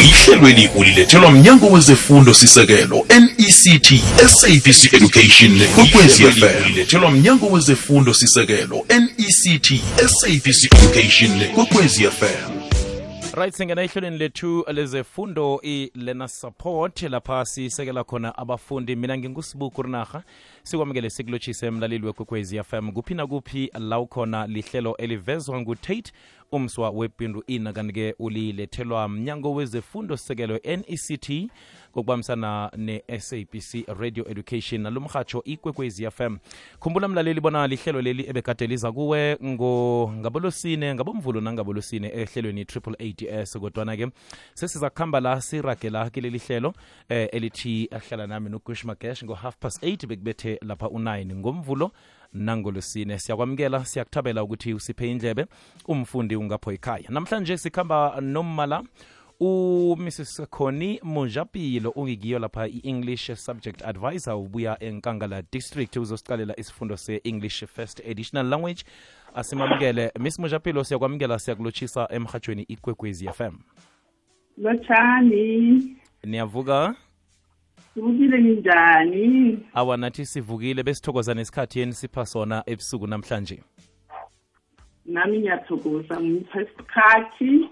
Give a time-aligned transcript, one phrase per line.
[0.00, 3.94] ihlelweli ulilethelwa mnyango wezefundo sisekelo nect
[4.26, 9.72] sabc education kwekwezi fm ulilethelwa mnyango wezefundo sisekelo nect
[10.06, 12.60] sabc education kwekwezi fm
[13.34, 20.22] right singena ehlelweni lethu lezefundo i-lena support lapha sisekela khona abafundi mina ngingusibuku rinaha
[20.62, 26.12] sikwamukele sikulotshise emlaleli wekwekwezi fm kuphi nakuphi la ukhona lihlelo elivezwa ngutate
[26.52, 31.50] umswa wepindu ina kanti-ke ulilethelwa mnyango wezefundo sekelo nect
[31.92, 34.80] kokubambisana ne-sabc radio education.
[34.82, 36.36] Nalo mrhatsho ikwekwezi fm
[36.80, 44.08] khumbula mlaleli bona lihlelo leli ebekade liza kuwe ngabolosine ngabomvulo nangabolosine ehlelweni triple ads kodwana-ke
[44.54, 46.74] sesiza kuhamba la siragela kileli hlelo
[47.08, 51.90] eh, elithi ahlala nami nogush magesh ngo-half past 8 bekubethe lapha u-9 ngomvulo
[52.32, 55.46] nangolosine siyakwamukela siyakuthabela ukuthi usiphe indlebe
[55.88, 57.10] umfundi ungapho ekhaya.
[57.10, 58.82] Namhlanje sikhamba nomala
[59.40, 68.00] umrs khoni mujapilo ungigiyo lapha i-english subject advisor ubuya enkangala district uzosiqalela isifundo se-english first
[68.00, 68.84] additional language.
[69.34, 73.54] Asimamukele miss mujapilo siyakwamukela siyakulotshisa emhatshweni ikwekwezi fm
[74.56, 76.94] lotshani niyavuka
[78.00, 83.62] sivukile ninjani awa nathi sivukile besithokoza nesikhathi enisipha sona ebusuku namhlanje.
[85.06, 87.68] Nami ngiyathokoza ngipha isikhathi.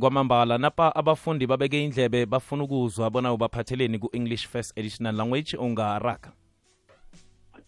[0.00, 6.32] Kwamambala napa abafundi babeke indlebe bafuna ukuzwa bona ubaphatheleni ku-english first additional language ungaraga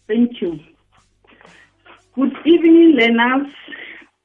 [0.07, 0.59] thank you.
[2.15, 3.47] Good evening learners.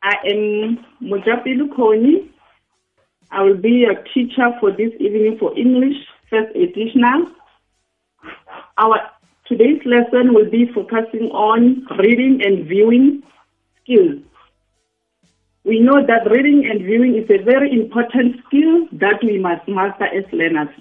[0.02, 2.32] I am mojapili koni
[3.32, 5.96] i will be your teacher for this evening for english
[6.32, 7.26] first additional
[8.78, 8.98] our
[9.46, 13.22] today's lesson will be focusing on reading and viewing
[13.82, 14.22] skills
[15.64, 20.06] we know that reading and viewing is a very important skill that we must master
[20.06, 20.74] as learners.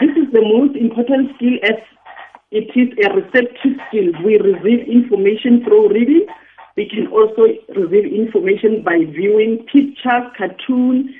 [0.00, 1.82] This is the most important skill as
[2.52, 4.14] it is a receptive skill.
[4.24, 6.26] We receive information through reading.
[6.76, 7.42] We can also
[7.74, 11.10] receive information by viewing pictures, cartoons,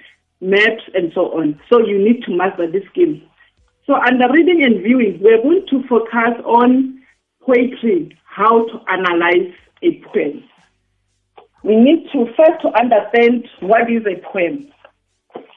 [0.40, 1.58] maps, and so on.
[1.68, 3.18] So you need to master this skill.
[3.86, 7.02] So under reading and viewing, we're going to focus on
[7.44, 9.52] poetry, how to analyze
[9.82, 10.44] a poem
[11.64, 14.70] we need to first to understand what is a poem.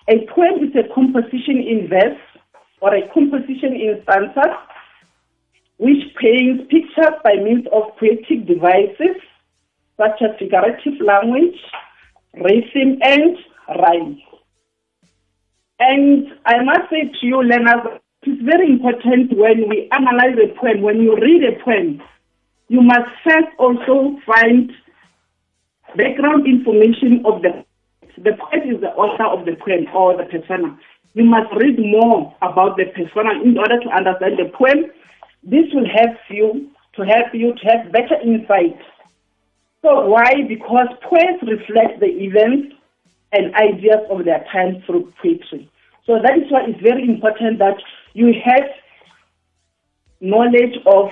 [0.08, 2.18] A poem is a composition in verse
[2.80, 4.56] or a composition in stanzas
[5.78, 9.20] which paints pictures by means of poetic devices
[9.98, 11.60] such as figurative language,
[12.34, 13.38] rhythm, and
[13.68, 14.18] rhyme.
[15.80, 20.82] And I must say to you, learners, it's very important when we analyze a poem,
[20.82, 22.02] when you read a poem,
[22.68, 24.72] you must first also find
[25.96, 27.64] background information of the
[28.18, 30.76] the poet is the author of the poem or the persona.
[31.14, 34.90] You must read more about the persona in order to understand the poem.
[35.44, 36.68] This will help you
[36.98, 38.82] to help you to have better insight.
[39.86, 40.34] So why?
[40.50, 42.74] Because poets reflect the events
[43.32, 45.70] and ideas of their time through poetry.
[46.08, 47.78] So that is why it's very important that
[48.18, 48.64] you have
[50.22, 51.10] knowledge of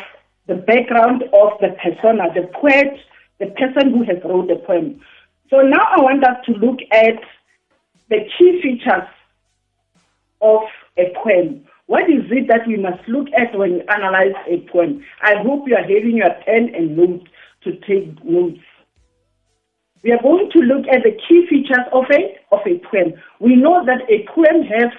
[0.47, 2.97] the background of the persona, the poet,
[3.39, 4.99] the person who has wrote the poem.
[5.51, 7.21] So now I want us to look at
[8.09, 9.07] the key features
[10.41, 10.61] of
[10.97, 11.65] a poem.
[11.85, 15.05] What is it that we must look at when we analyze a poem?
[15.21, 17.29] I hope you are having your pen and notes
[17.65, 18.65] to take notes.
[20.01, 23.13] We are going to look at the key features of a of a poem.
[23.39, 24.89] We know that a poem has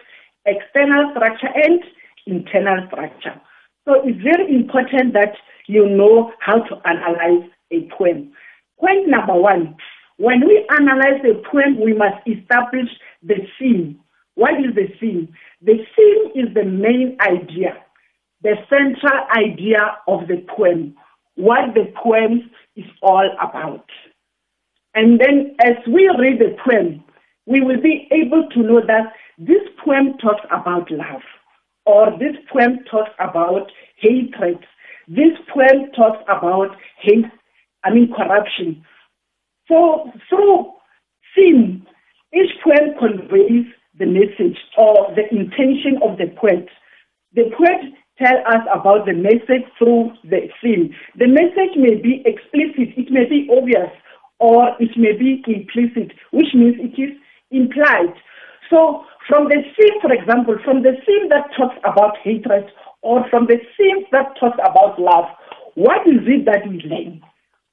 [0.47, 1.83] external structure and
[2.26, 3.41] internal structure.
[3.87, 5.34] So it's very important that
[5.66, 8.32] you know how to analyze a poem.
[8.81, 9.76] Point number one,
[10.19, 12.88] when we analyze a poem, we must establish
[13.22, 14.00] the theme.
[14.34, 15.28] What is the theme?
[15.62, 17.76] The theme is the main idea,
[18.43, 20.94] the central idea of the poem,
[21.37, 23.87] what the poem is all about.
[24.94, 27.04] And then as we read the poem,
[27.47, 31.23] we will be able to know that this poem talks about love,
[31.87, 34.59] or this poem talks about hatred,
[35.09, 37.25] this poem talks about hate
[37.85, 38.85] I mean corruption.
[39.69, 40.73] So through
[41.35, 41.87] theme,
[42.35, 43.67] each poem conveys
[43.99, 46.69] the message or the intention of the poet.
[47.35, 50.94] The poet tell us about the message through the theme.
[51.19, 53.93] The message may be explicit, it may be obvious,
[54.38, 57.17] or it may be implicit, which means it is
[57.50, 58.15] implied.
[58.70, 62.66] So from the theme, for example, from the theme that talks about hatred,
[63.02, 65.26] or from the theme that talks about love,
[65.74, 67.20] what is it that we learn?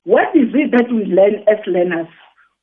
[0.03, 2.07] What is it that we learn as learners?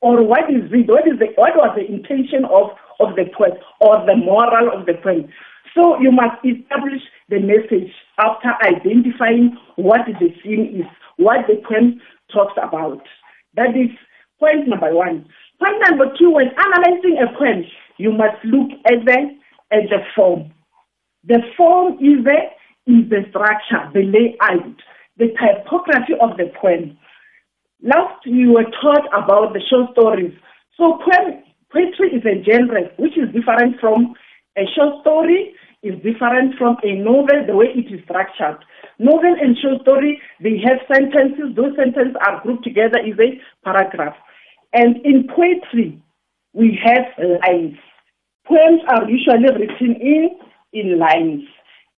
[0.02, 3.52] Or what is it, what is the, what was the intention of, of the poem
[3.80, 5.28] or the moral of the poem.
[5.74, 10.86] So you must establish the message after identifying what the scene is,
[11.16, 12.00] what the poem
[12.32, 13.02] talks about.
[13.56, 13.90] That is
[14.38, 15.26] point number one.
[15.60, 17.64] Point number two, when analyzing a poem,
[17.98, 19.36] you must look at the
[19.72, 20.52] at the form.
[21.24, 22.38] The form is the
[22.86, 24.76] is the structure, the layout,
[25.18, 26.96] the typography of the poem.
[27.82, 30.32] Last we were taught about the short stories.
[30.76, 34.14] So poem, poetry is a genre which is different from
[34.56, 38.64] a short story, is different from a novel, the way it is structured.
[38.98, 41.56] Novel and short story, they have sentences.
[41.56, 44.16] Those sentences are grouped together is a paragraph.
[44.72, 46.02] And in poetry,
[46.52, 47.76] we have lines.
[48.46, 50.30] Poems are usually written in,
[50.72, 51.42] in lines.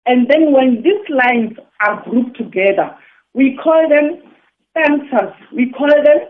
[0.06, 2.96] And then when these lines are grouped together,
[3.34, 4.22] we call them
[4.70, 5.34] stanzas.
[5.54, 6.28] We call them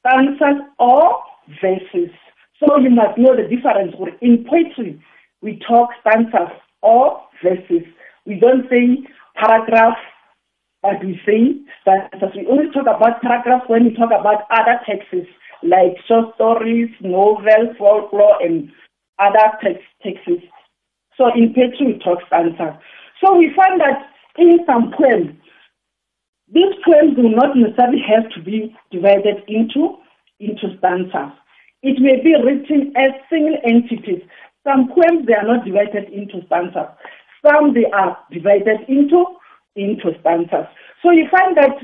[0.00, 1.22] stanzas or
[1.60, 2.10] verses.
[2.58, 3.94] So you must know the difference.
[4.20, 5.02] In poetry,
[5.42, 7.86] we talk stanzas or verses.
[8.24, 8.98] We don't say
[9.36, 9.96] paragraph,
[10.82, 12.34] but we say stanzas.
[12.36, 15.30] We only talk about paragraphs when we talk about other texts
[15.62, 18.70] like short stories, novels, folklore, and
[19.18, 20.44] other text, texts.
[21.16, 22.74] So in poetry, we talk stanzas.
[23.22, 25.38] So we find that in some poems,
[26.52, 29.98] these poems do not necessarily have to be divided into,
[30.40, 31.32] into stanzas.
[31.82, 34.22] It may be written as single entities.
[34.64, 36.90] Some poems, they are not divided into stanzas.
[37.46, 39.24] Some, they are divided into,
[39.76, 40.66] into stanzas.
[41.02, 41.76] So you find that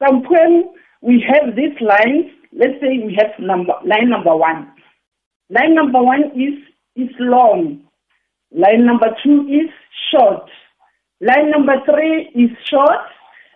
[0.00, 0.66] poems,
[1.00, 2.30] we have these lines.
[2.52, 4.70] Let's say we have number, line number one.
[5.50, 6.58] Line number one is,
[6.96, 7.82] is long.
[8.52, 9.70] Line number two is
[10.12, 10.48] short.
[11.20, 13.00] Line number three is short.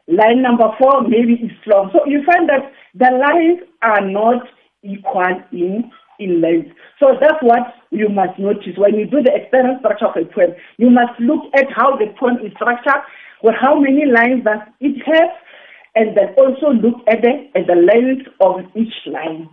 [0.09, 1.91] Line number four maybe is long.
[1.93, 4.49] So you find that the lines are not
[4.83, 6.71] equal in in length.
[6.99, 10.51] So that's what you must notice when you do the external structure of a poem.
[10.77, 13.03] You must look at how the poem is structured,
[13.43, 15.31] or how many lines does it have,
[15.95, 19.49] and then also look at the at the length of each line.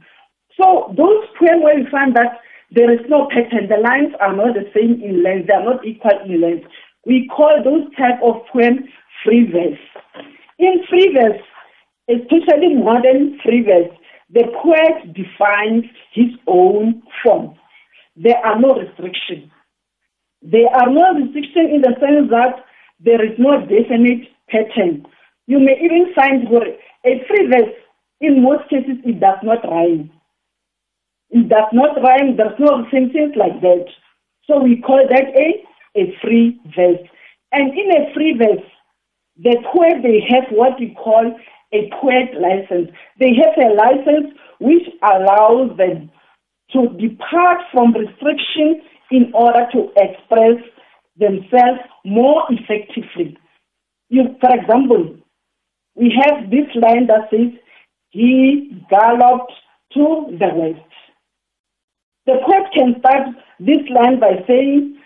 [0.59, 2.39] So those poems where you find that
[2.71, 5.85] there is no pattern, the lines are not the same in length, they are not
[5.85, 6.67] equal in length.
[7.05, 8.85] We call those type of poem
[9.23, 9.79] free verse.
[10.57, 11.41] In free verse,
[12.09, 13.93] especially modern free verse,
[14.33, 17.55] the poet defines his own form.
[18.15, 19.51] There are no restrictions.
[20.41, 22.64] There are no restrictions in the sense that
[22.99, 25.05] there is no definite pattern.
[25.47, 26.67] You may even find where
[27.05, 27.75] a free verse,
[28.21, 30.11] in most cases, it does not rhyme.
[31.29, 33.85] It does not rhyme, there's no sentence like that.
[34.47, 37.01] So we call that a, a free verse.
[37.51, 38.65] And in a free verse,
[39.37, 41.35] the poet, they have what we call
[41.73, 42.89] a poet license.
[43.19, 46.09] They have a license which allows them
[46.71, 48.81] to depart from restriction
[49.11, 50.63] in order to express
[51.17, 53.37] themselves more effectively.
[54.09, 55.17] You, for example,
[55.95, 57.51] we have this line that says,
[58.09, 59.53] he galloped
[59.93, 60.91] to the west.
[62.25, 64.97] The poet can start this line by saying,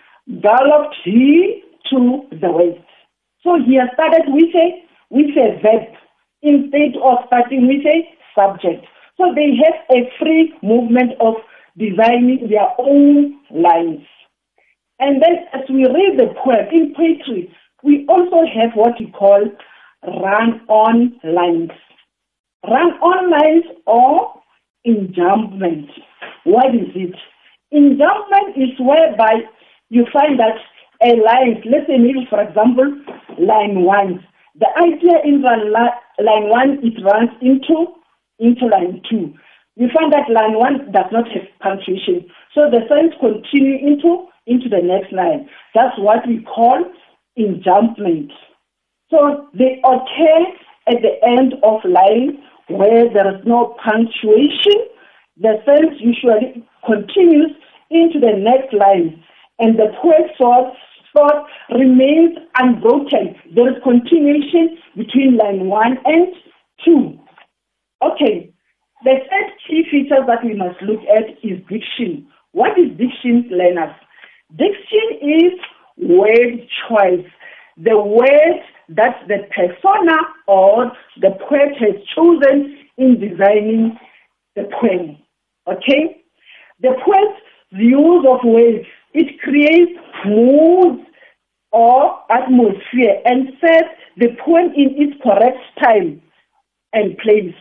[0.42, 2.86] galloped he to the west.
[3.42, 5.94] So he has started with a, with a verb
[6.42, 8.86] instead of starting with a subject.
[9.16, 11.34] So they have a free movement of
[11.76, 14.06] designing their own lines.
[15.00, 17.52] And then as we read the poem in poetry,
[17.82, 19.40] we also have what we call
[20.06, 21.70] run-on lines.
[22.62, 24.34] Run-on lines or
[24.86, 25.88] enjambment.
[26.44, 27.16] What is it?
[27.72, 29.40] Enjambment is whereby
[29.88, 30.56] you find that
[31.02, 32.84] a line, let's say maybe for example,
[33.38, 34.26] line one.
[34.58, 37.94] The idea in line one, it runs into,
[38.38, 39.32] into line two.
[39.80, 42.28] You find that line one does not have punctuation.
[42.54, 45.48] So the signs continue into, into the next line.
[45.74, 46.84] That's what we call
[47.38, 48.28] enjambment.
[49.08, 50.40] So they occur
[50.86, 54.84] at the end of line where there is no punctuation.
[55.40, 57.56] The sentence usually continues
[57.88, 59.24] into the next line
[59.58, 60.74] and the poet thought
[61.16, 63.34] thought remains unbroken.
[63.56, 66.34] There is continuation between line one and
[66.84, 67.18] two.
[68.02, 68.52] Okay,
[69.04, 72.26] the third key feature that we must look at is diction.
[72.52, 73.94] What is diction, learners?
[74.56, 75.52] Diction is
[75.96, 77.26] word choice.
[77.76, 80.16] The word that the persona
[80.46, 83.98] or the poet has chosen in designing
[84.56, 85.16] the poem.
[85.66, 86.22] Okay?
[86.80, 87.40] The poet's
[87.70, 91.06] use of words it creates mood
[91.72, 96.20] or atmosphere and sets the poem in its correct time
[96.92, 97.54] and place.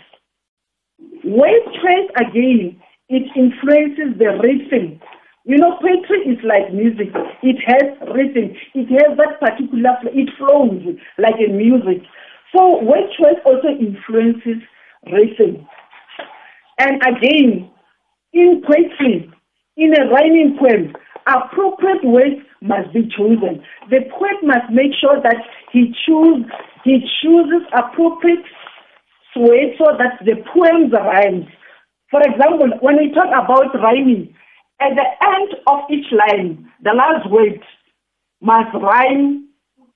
[1.24, 5.00] Word choice again, it influences the rhythm.
[5.46, 7.10] You know, poetry is like music.
[7.42, 8.56] It has rhythm.
[8.76, 12.04] It has that particular, it flows like a music.
[12.56, 14.62] So word choice also influences
[15.12, 15.68] rhythm.
[16.78, 17.70] And again,
[18.34, 19.32] in poetry,
[19.78, 20.94] in a rhyming poem,
[21.28, 23.64] appropriate words must be chosen.
[23.90, 25.38] The poet must make sure that
[25.72, 26.46] he choose
[26.84, 28.46] he chooses appropriate
[29.36, 31.46] words so that the poems rhymes.
[32.12, 34.34] For example, when we talk about rhyming,
[34.82, 37.60] at the end of each line, the last word
[38.42, 39.48] must rhyme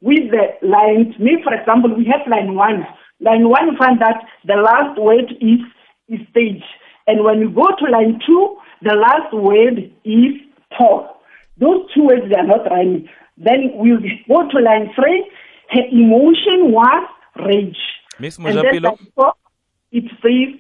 [0.02, 1.18] with the lines.
[1.18, 2.86] Me, for example, we have line one.
[3.20, 5.60] Line one, you find that the last word is,
[6.10, 6.64] is stage.
[7.08, 10.34] And when you go to line two, the last word is
[10.78, 11.22] talk.
[11.58, 13.08] Those two words, they are not rhyming.
[13.38, 15.30] Then we'll go to line three.
[15.70, 17.08] Her emotion was
[17.46, 17.78] rage.
[18.20, 19.34] Miss And then Mujapilo, line four,
[19.92, 20.60] it says,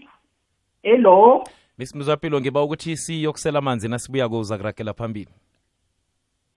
[0.83, 1.43] hello.
[1.77, 5.31] Miss Mujapilo ngiba ukuthi siyokusela amanzi nasibuya kuza kuragela phambili.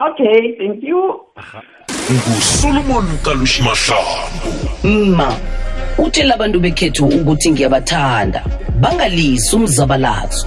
[0.01, 1.21] Okay, thank you.
[2.11, 5.17] ngusolomon kalushi mahlangu.
[5.17, 5.37] Ma
[5.99, 8.45] utshela abantu bekhethu ukuthi ngiyabathanda.
[8.81, 10.47] Bangalisi umzabalazo.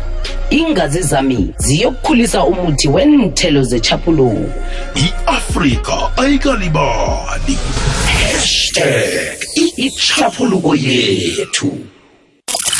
[0.50, 4.50] Ingazi zami ziyokukhulisa umuthi wenthelo zechapuluko
[4.96, 7.58] i-afrika ayikalibali.
[8.06, 11.86] Hashtag ichapuluko yethu.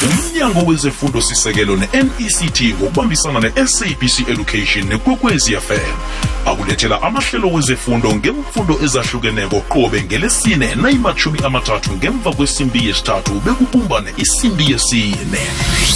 [0.04, 5.98] Umnyango wezefundo sisekelo ne-nect ngokubambisana ne-sabc education nekwekwezi fm
[6.46, 15.42] akulethela amahlelo wezefundo ngemfundo ezahlukeneko qobe ngelesine nayimathumi amathathu ngemva kwesimbi yesithathu bekubumbane isimbi yesine.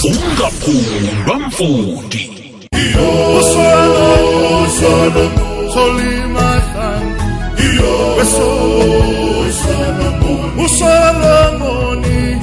[0.03, 2.29] Ungaphundwa mfundi.
[10.65, 12.39] Usolomoni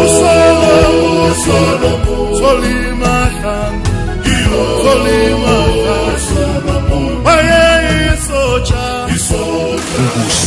[0.00, 1.34] Usolomoni
[2.40, 3.74] solimachan
[4.82, 7.64] Solimahan Solimahan Aye
[8.14, 8.84] Isocha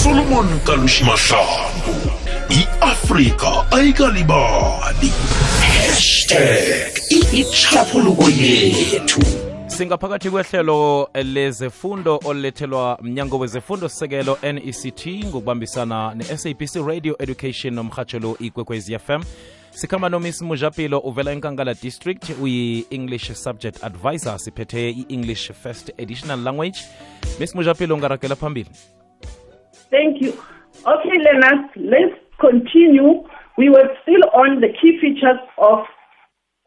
[0.01, 1.93] Solomon Kanshmashabu
[2.49, 2.51] E
[2.81, 5.09] Africa Aigalibadi
[5.61, 8.27] Hashtag Ichapuluko
[9.77, 18.99] Singaphakathi kwehlelo lezefundo olulethelwa mnyango wezefundo sisekelo NECT ngokubambisana ne-SABC Radio Education nomhatsho lo ikwekwezi
[18.99, 19.21] FM
[19.69, 26.79] sikhamba nomiss mujapilo uvela enkangala district uyi-english subject advisor siphethe i-english first additional language
[27.39, 28.69] miss mujapilo ungaragela phambili
[29.89, 30.33] Thank you.
[30.85, 33.23] Okay, lenas let's continue.
[33.57, 35.79] We were still on the key features of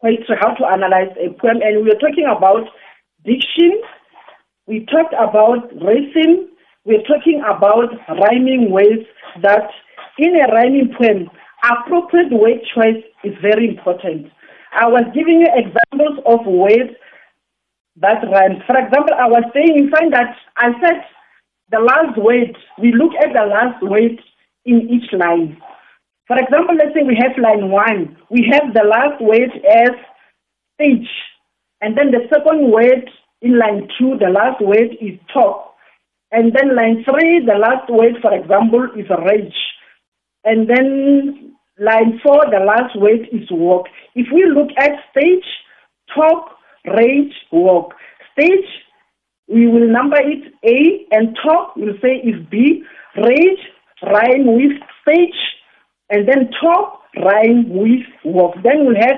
[0.01, 2.67] poetry, how to analyze a poem, and we were talking about
[3.23, 3.81] diction.
[4.67, 6.49] We talked about rhythm.
[6.85, 9.05] We're talking about rhyming words
[9.41, 9.69] that
[10.17, 11.29] in a rhyming poem,
[11.63, 14.27] appropriate word choice is very important.
[14.73, 16.95] I was giving you examples of words
[17.97, 18.61] that rhyme.
[18.65, 21.03] For example, I was saying, you find that I said
[21.71, 24.21] the last word, we look at the last word
[24.65, 25.57] in each line.
[26.27, 29.91] For example, let's say we have line one, we have the last word as
[30.75, 31.07] stage.
[31.81, 33.09] And then the second word
[33.41, 35.75] in line two, the last word is talk.
[36.31, 39.55] And then line three, the last word, for example, is rage.
[40.43, 43.85] And then line four, the last word is walk.
[44.15, 45.45] If we look at stage,
[46.13, 47.93] talk, rage, walk.
[48.33, 48.67] Stage,
[49.47, 52.83] we will number it A, and talk, we'll say is B.
[53.15, 53.59] Rage,
[54.03, 55.35] rhyme with stage,
[56.09, 58.55] and then talk, rhyme with walk.
[58.63, 59.17] Then we'll have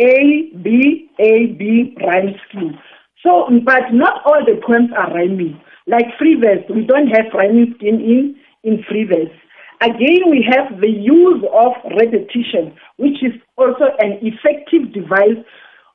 [0.00, 2.78] A, B, A, B rhyme scheme.
[3.22, 5.60] So, but not all the poems are rhyming.
[5.86, 9.34] Like free verse, we don't have rhyming scheme in, in free verse.
[9.82, 15.40] Again, we have the use of repetition, which is also an effective device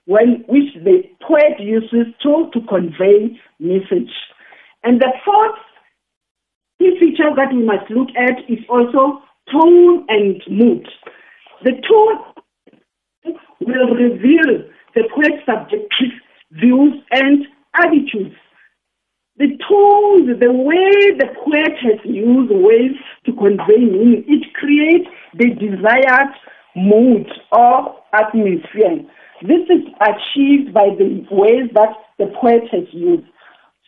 [0.05, 4.13] when which the poet uses to, to convey message.
[4.83, 5.57] And the fourth
[6.79, 9.21] key feature that we must look at is also
[9.51, 10.87] tone and mood.
[11.63, 12.34] The tone
[13.59, 14.63] will reveal
[14.95, 16.13] the poet's subjective
[16.51, 17.45] views and
[17.75, 18.35] attitudes.
[19.37, 22.95] The tone, the way the poet has used ways
[23.25, 26.31] to convey meaning, it creates the desired
[26.75, 29.03] mood or atmosphere.
[29.41, 33.25] This is achieved by the ways that the poet has used.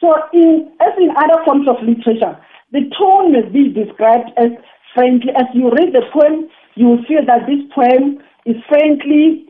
[0.01, 2.37] So, in, as in other forms of literature,
[2.71, 4.51] the tone must be described as
[4.93, 5.31] friendly.
[5.35, 9.47] As you read the poem, you will feel that this poem is friendly,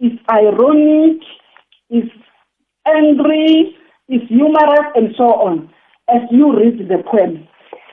[0.00, 1.22] is ironic,
[1.90, 2.08] is
[2.86, 3.76] angry,
[4.08, 5.70] is humorous, and so on,
[6.08, 7.46] as you read the poem.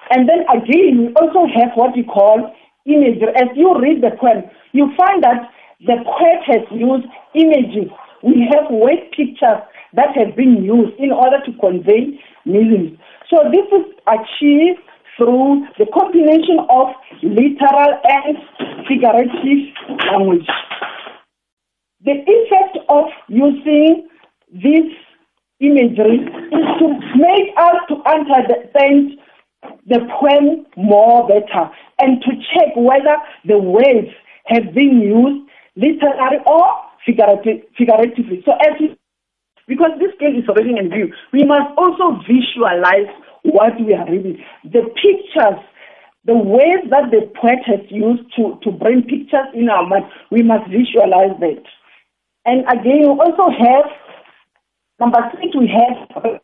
[0.10, 2.54] And then again, we also have what we call
[2.86, 3.32] imagery.
[3.36, 4.44] As you read the poem,
[4.74, 5.50] you find that
[5.86, 7.90] the poet has used images.
[8.24, 12.98] We have word pictures that have been used in order to convey meanings.
[13.30, 14.80] So this is achieved
[15.18, 16.88] through the combination of
[17.24, 18.38] literal and
[18.88, 19.74] figurative
[20.12, 20.48] language.
[22.04, 24.08] The effect of using
[24.52, 24.90] this
[25.60, 29.20] imagery is to make us to understand
[29.88, 33.16] the poem more better and to check whether
[33.46, 34.10] the words
[34.46, 36.66] have been used literally or
[37.06, 38.44] figurative, figuratively.
[38.46, 38.98] So as
[39.68, 43.08] because this game is already in view, we must also visualize
[43.44, 44.44] what we are reading.
[44.64, 45.64] The pictures,
[46.26, 50.44] the ways that the poet has used to, to bring pictures in our mind, we
[50.44, 51.64] must visualize that.
[52.46, 53.86] And again, we also have,
[55.00, 56.42] number six, we have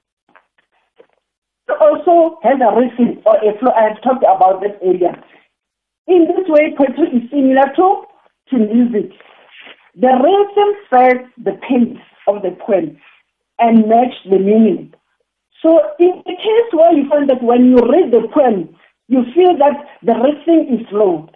[1.82, 3.72] also has a rhythm or a flow.
[3.72, 5.16] I have talked about that earlier.
[6.08, 8.04] In this way, poetry is similar to,
[8.50, 9.12] to music.
[9.96, 12.98] The rhythm sets the pace of the poem
[13.60, 14.94] and match the meaning.
[15.62, 18.76] So in the case where you find that when you read the poem,
[19.08, 21.30] you feel that the rhythm is slow,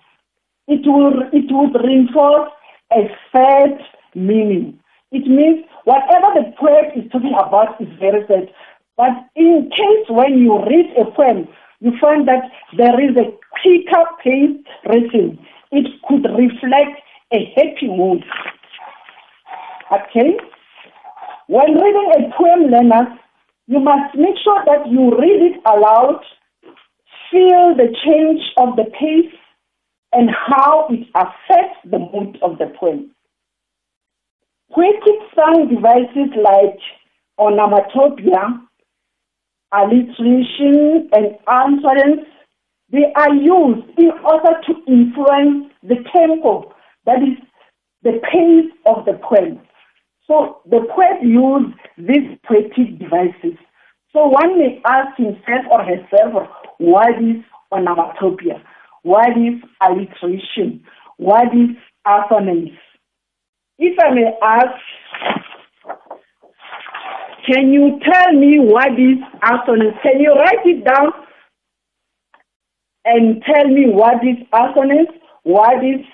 [0.67, 2.51] it will it would reinforce
[2.93, 3.79] a sad
[4.15, 4.79] meaning.
[5.11, 8.53] It means whatever the poet is talking about is very sad.
[8.97, 11.47] But in case when you read a poem,
[11.79, 12.43] you find that
[12.77, 15.39] there is a quicker pace rhythm.
[15.71, 17.01] It could reflect
[17.33, 18.23] a happy mood.
[19.91, 20.37] Okay?
[21.47, 23.17] When reading a poem, learners,
[23.67, 26.21] you must make sure that you read it aloud,
[27.31, 29.33] feel the change of the pace,
[30.13, 33.11] and how it affects the mood of the poem.
[34.73, 36.79] Poetic sound devices like
[37.37, 38.61] onomatopoeia,
[39.73, 42.27] alliteration, and assonance,
[42.91, 46.73] they are used in order to influence the tempo,
[47.05, 47.37] that is,
[48.03, 49.59] the pace of the poem.
[50.27, 53.57] So the poet used these poetic devices.
[54.13, 56.47] So one may ask himself or herself,
[56.77, 58.61] what is onomatopoeia?
[59.03, 60.83] What is alliteration?
[61.17, 62.77] What is assonance?
[63.83, 64.77] If I may ask,
[67.47, 69.97] can you tell me what is assonance?
[70.03, 71.09] Can you write it down
[73.05, 75.09] and tell me what is assonance,
[75.41, 76.05] what is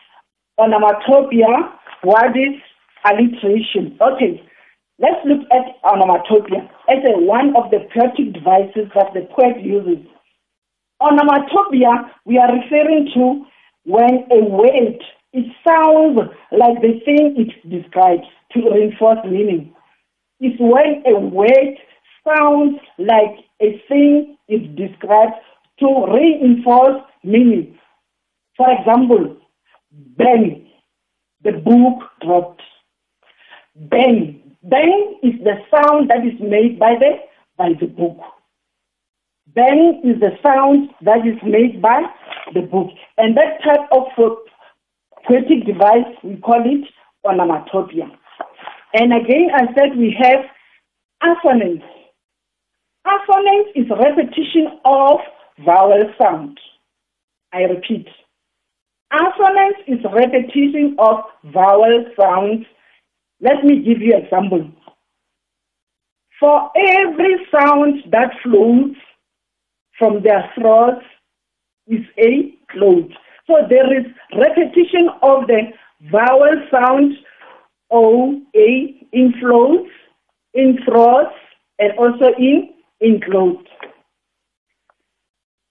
[0.57, 2.55] onomatopoeia, what is
[3.03, 3.99] alliteration?
[3.99, 4.41] Okay,
[4.97, 10.07] let's look at onomatopoeia as a, one of the poetic devices that the poet uses.
[11.01, 13.43] Onomatopoeia, we are referring to
[13.83, 15.03] when a word
[15.37, 16.17] it sounds
[16.51, 19.71] like the thing it describes to reinforce meaning.
[20.39, 21.77] It's when a word
[22.27, 25.33] sounds like a thing it describes
[25.79, 27.77] to reinforce meaning.
[28.55, 29.37] For example,
[29.91, 30.67] bang,
[31.43, 32.63] the book dropped.
[33.75, 37.11] Bang, bang is the sound that is made by the
[37.57, 38.17] by the book.
[39.53, 42.01] Bang is the sound that is made by
[42.55, 44.03] the book, and that type of
[45.27, 46.87] poetic device we call it
[47.25, 48.09] onomatopoeia.
[48.93, 50.45] And again, I said we have
[51.21, 51.83] assonance.
[53.05, 55.19] Assonance is repetition of
[55.65, 56.59] vowel sound.
[57.53, 58.07] I repeat.
[59.11, 61.17] Assonance is repetition of
[61.53, 62.65] vowel sounds.
[63.39, 64.71] Let me give you an example.
[66.39, 68.95] For every sound that flows
[69.97, 71.01] from their throat
[71.87, 73.11] is a cloud.
[73.47, 74.05] So there is
[74.37, 75.71] repetition of the
[76.11, 77.13] vowel sound
[77.89, 79.87] O, A, in flows,
[80.53, 81.33] in throats,
[81.79, 83.67] and also in enclosed.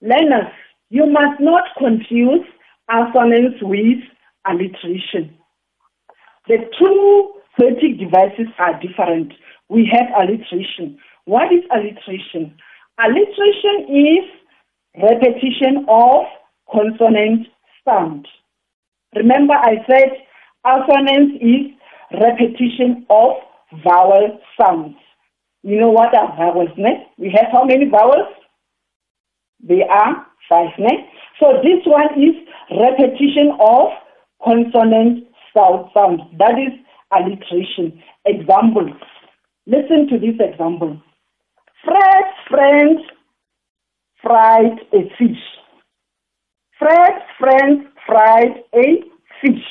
[0.01, 0.53] Learners,
[0.89, 2.47] you must not confuse
[2.89, 3.99] assonance with
[4.47, 5.37] alliteration.
[6.49, 9.33] The two poetic devices are different.
[9.69, 10.99] We have alliteration.
[11.25, 12.55] What is alliteration?
[12.99, 16.25] Alliteration is repetition of
[16.73, 17.49] consonant
[17.89, 18.27] sound.
[19.15, 20.11] Remember I said
[20.65, 21.73] assonance is
[22.13, 23.33] repetition of
[23.85, 24.97] vowel sounds.
[25.63, 27.07] You know what are vowels, ne?
[27.19, 28.29] We have how many vowels?
[29.63, 31.09] They are five, ne?
[31.41, 32.35] So this one is
[32.71, 33.89] repetition of
[34.45, 36.21] consonant sound sound.
[36.39, 36.73] That is
[37.13, 38.03] alliteration.
[38.25, 38.89] Example.
[39.67, 41.01] Listen to this example.
[41.85, 42.99] Fred's friend
[44.23, 45.43] fried a fish.
[46.79, 49.03] Fred's friend fried a
[49.41, 49.65] fish.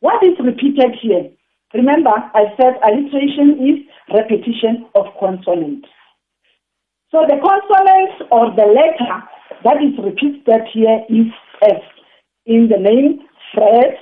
[0.00, 1.30] What is repeated here?
[1.74, 5.88] Remember, I said alliteration is repetition of consonants.
[7.10, 9.22] So the consonant or the letter
[9.64, 11.26] that is repeated here is
[11.62, 11.82] F.
[12.46, 13.20] In the name
[13.54, 13.96] Fred,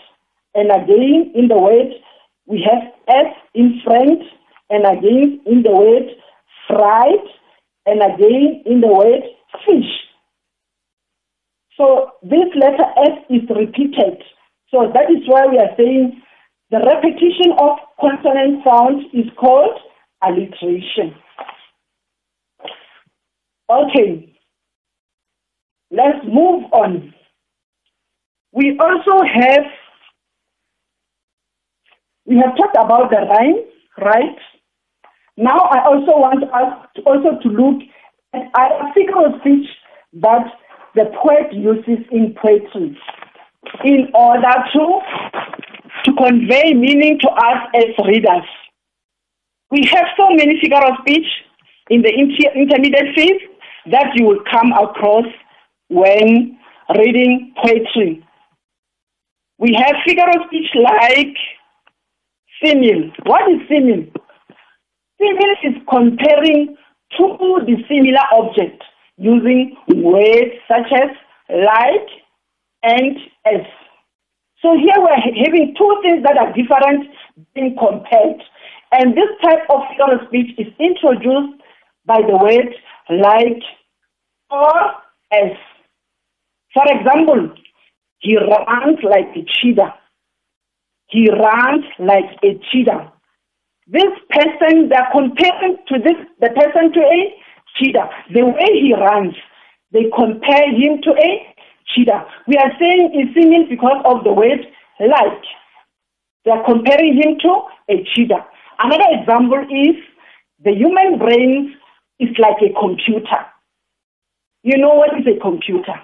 [0.54, 1.92] and again in the word
[2.46, 4.22] we have F in front
[4.70, 6.08] and again in the word
[6.66, 7.26] fried,
[7.87, 9.22] and again in the word
[9.64, 10.08] fish.
[11.79, 14.23] So this letter S is repeated.
[14.71, 16.21] So that is why we are saying
[16.71, 19.79] the repetition of consonant sounds is called
[20.23, 21.14] alliteration.
[23.71, 24.35] Okay,
[25.91, 27.14] let's move on.
[28.53, 29.64] We also have
[32.27, 33.64] we have talked about the rhyme,
[34.05, 34.37] right?
[35.37, 37.83] Now I also want us to also to look
[38.35, 39.69] at a figure of speech
[40.21, 40.45] that
[40.94, 42.98] the poet uses in poetry
[43.85, 45.01] in order to
[46.05, 48.46] to convey meaning to us as readers.
[49.70, 51.27] We have so many figure of speech
[51.90, 53.42] in the inter- intermediate phase
[53.90, 55.27] that you will come across
[55.88, 56.59] when
[56.96, 58.24] reading poetry.
[59.59, 61.37] We have figure of speech like
[62.62, 63.11] simile.
[63.24, 64.07] What is simile?
[65.18, 66.77] Simile is comparing
[67.16, 68.87] two dissimilar objects
[69.18, 71.11] using words such as
[71.50, 72.09] like
[72.83, 73.66] and as.
[74.62, 77.07] So here we're having two things that are different
[77.54, 78.42] being compared.
[78.92, 81.61] And this type of figure of speech is introduced
[82.07, 82.74] by the word
[83.11, 83.62] like
[84.50, 84.72] or
[85.33, 85.52] as.
[86.72, 87.54] For example,
[88.18, 89.94] he runs like a cheetah.
[91.09, 93.12] He runs like a cheetah.
[93.87, 97.35] This person, they're comparing to this the person to a
[97.79, 98.09] cheetah.
[98.33, 99.35] The way he runs,
[99.93, 101.55] they compare him to a
[101.95, 102.27] cheetah.
[102.47, 104.67] We are saying he's similar because of the word
[105.01, 105.45] like.
[106.45, 108.47] They are comparing him to a cheetah.
[108.79, 109.97] Another example is
[110.64, 111.75] the human brain
[112.19, 113.47] is like a computer.
[114.62, 115.95] You know what is a computer?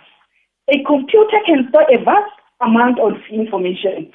[0.71, 4.11] A computer can store a vast amount of information.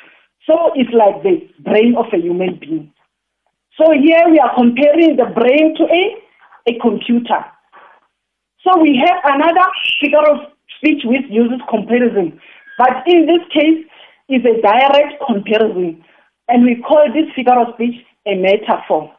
[0.47, 2.91] So it's like the brain of a human being.
[3.77, 6.15] So here we are comparing the brain to a,
[6.69, 7.41] a computer.
[8.63, 9.67] So we have another
[10.01, 12.39] figure of speech which uses comparison.
[12.77, 13.85] But in this case,
[14.29, 16.03] is a direct comparison.
[16.47, 17.95] And we call this figure of speech
[18.27, 19.11] a metaphor.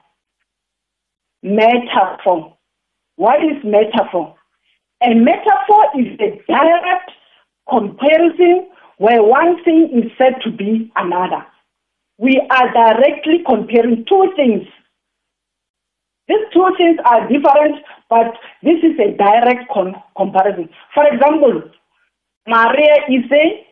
[1.43, 2.57] Metaphor.
[3.17, 4.35] What is metaphor?
[5.03, 7.11] A metaphor is a direct
[7.69, 11.45] comparison where one thing is said to be another.
[12.19, 14.67] We are directly comparing two things.
[16.31, 20.69] These two things are different, but this is a direct con- comparison.
[20.95, 21.65] For example,
[22.47, 23.67] Maria is a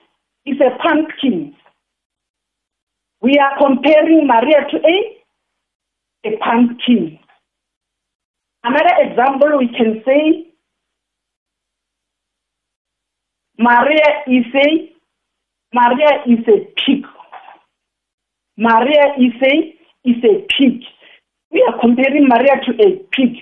[0.45, 1.55] is a pumpkin.
[3.23, 4.97] We are comparing Maria to a
[6.25, 7.21] a pumpkin.
[8.65, 10.49] Another example we can say
[13.57, 14.93] Maria is a
[15.73, 17.05] Maria is a pig.
[18.57, 20.83] Maria is a is a pig.
[21.51, 23.37] We are comparing Maria to a pig.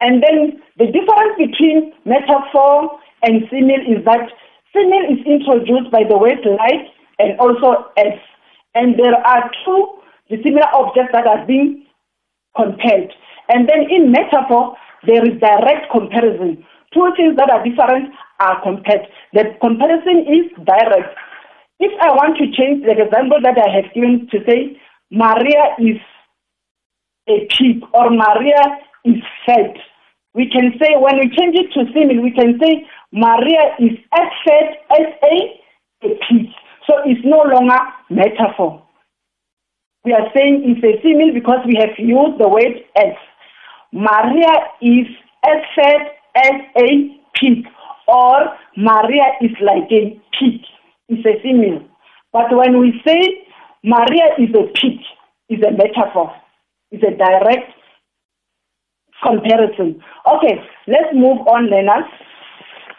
[0.00, 4.30] And then the difference between metaphor and simile is that
[4.72, 6.86] simile is introduced by the word like
[7.18, 8.14] and also as.
[8.74, 9.98] And there are two
[10.30, 11.86] dissimilar objects that are being
[12.54, 13.12] compared.
[13.48, 16.64] And then in metaphor, there is direct comparison.
[16.92, 19.08] Two things that are different are compared.
[19.32, 21.16] The comparison is direct.
[21.80, 25.96] If I want to change the example that I have given to say Maria is
[27.28, 28.62] a pig or Maria
[29.04, 29.76] is fat,
[30.34, 34.28] we can say when we change it to simile, we can say Maria is as
[34.44, 36.46] fat as a, a pig.
[36.86, 37.78] So it's no longer
[38.10, 38.82] metaphor.
[40.04, 43.14] We are saying it's a simile because we have used the word as.
[43.92, 45.06] Maria is
[45.46, 46.02] as fat
[46.36, 47.64] as a pig
[48.06, 48.36] or
[48.76, 50.60] Maria is like a pig.
[51.08, 51.88] It's a simile.
[52.32, 53.46] But when we say
[53.82, 55.00] Maria is a pig,
[55.48, 56.32] it's a metaphor.
[56.90, 57.72] It's a direct
[59.22, 60.02] comparison.
[60.26, 60.54] Okay,
[60.86, 62.08] let's move on, learners.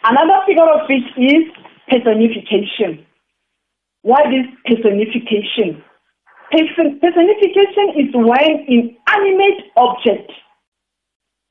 [0.04, 1.44] Another figure of speech is
[1.88, 3.04] personification.
[4.02, 5.82] What is personification?
[6.50, 10.30] Person- personification is when an animate object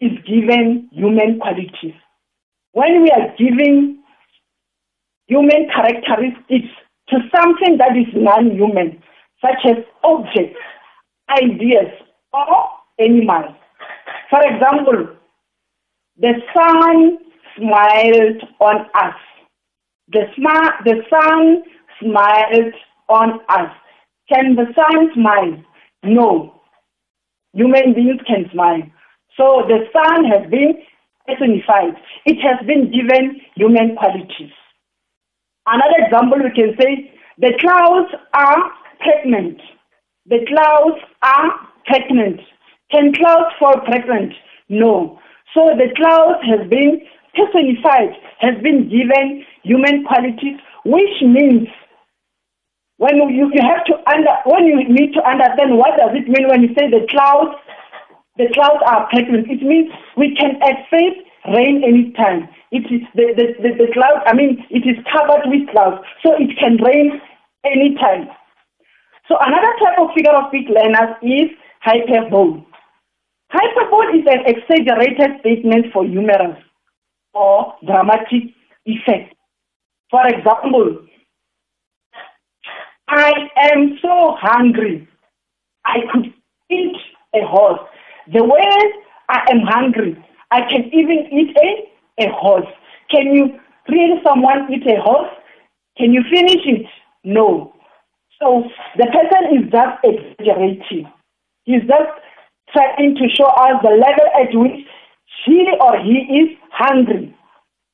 [0.01, 1.93] is given human qualities.
[2.71, 3.99] When we are giving
[5.27, 6.69] human characteristics
[7.09, 9.01] to something that is non-human,
[9.41, 10.59] such as objects,
[11.29, 11.91] ideas,
[12.33, 13.55] or animals.
[14.29, 15.15] For example,
[16.17, 17.17] the sun
[17.57, 19.15] smiled on us.
[20.09, 21.63] The, sma- the sun
[22.01, 22.73] smiled
[23.09, 23.71] on us.
[24.31, 25.63] Can the sun smile?
[26.03, 26.61] No.
[27.53, 28.83] Human beings can smile.
[29.35, 30.75] So the sun has been
[31.25, 31.95] personified.
[32.25, 34.51] It has been given human qualities.
[35.65, 39.61] Another example we can say the clouds are pregnant.
[40.25, 42.39] The clouds are pregnant.
[42.91, 44.33] Can clouds fall pregnant?
[44.69, 45.19] No.
[45.53, 47.01] So the cloud has been
[47.33, 51.67] personified, has been given human qualities, which means
[52.97, 56.47] when you, you have to under when you need to understand what does it mean
[56.47, 57.55] when you say the clouds
[58.37, 59.47] the clouds are pregnant.
[59.49, 62.47] It means we can expect rain anytime.
[62.71, 66.35] It is the, the, the, the cloud I mean it is covered with clouds, so
[66.35, 67.19] it can rain
[67.65, 68.29] anytime.
[69.27, 72.63] So another type of figure of speech learners is hyperbole.
[73.51, 76.57] Hyperbole is an exaggerated statement for humorous
[77.33, 78.43] or dramatic
[78.85, 79.33] effect.
[80.11, 81.05] For example,
[83.07, 85.07] I am so hungry.
[85.85, 86.33] I could
[86.69, 86.95] eat
[87.33, 87.79] a horse.
[88.31, 88.69] The way
[89.29, 92.67] I am hungry, I can even eat a, a horse.
[93.09, 95.31] Can you really someone eat a horse?
[95.97, 96.85] Can you finish it?
[97.23, 97.73] No.
[98.39, 98.63] So
[98.97, 101.11] the person is just exaggerating.
[101.69, 102.09] He's just
[102.73, 104.87] trying to show us the level at which
[105.45, 107.35] she or he is hungry.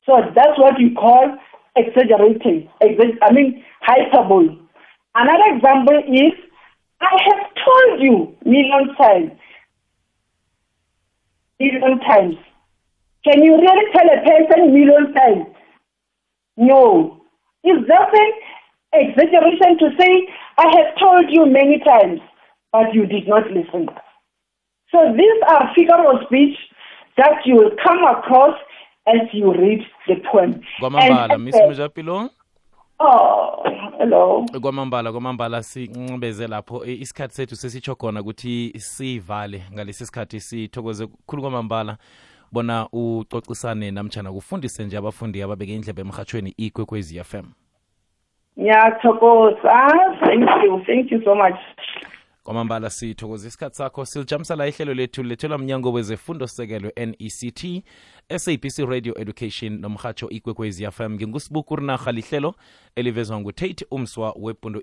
[0.06, 1.36] So that's what we call
[1.76, 2.70] exaggerating.
[2.80, 4.56] I mean hyperbole.
[5.14, 6.32] Another example is
[7.02, 9.32] I have told you million times.
[11.60, 12.36] Million times.
[13.24, 15.54] Can you really tell a person million times?
[16.56, 17.20] No.
[17.62, 18.32] It's just an
[18.94, 22.20] exaggeration to say, I have told you many times,
[22.76, 23.88] but you did not listen.
[24.92, 26.56] So these are figures of speech
[27.16, 28.56] that you will come across
[29.06, 30.60] as you read the poem.
[30.80, 32.30] kwamambala And- miss mujapilong
[32.98, 33.62] Oh,
[33.98, 34.46] hello.
[34.60, 41.42] kwamambala kwamambala sincebeze lapho I- isikhathi sethu sesitsho khona ukuthi sivale ngalesi sikhathi sithokoze khulu
[41.42, 41.96] kwamambala
[42.52, 47.44] bona ucocisane namtshana kufundise nje abafundi ababeke indlebe emhatshweni ikwekwezi fm
[48.60, 49.88] Ngiyathokoza.
[50.24, 50.82] Thank you.
[50.86, 51.58] Thank you so much.
[52.46, 57.82] Kwamambala sithokoza isikhathi sakho silijamisa la ihlelo lethu lethelwa mnyango wezefundo sekelwe nect
[58.36, 62.54] sabc radio education nomhatsho ikwekwezi fm ngingusibuku rinarha lihlelo
[62.96, 64.82] elivezwa ngutate umswa webhundu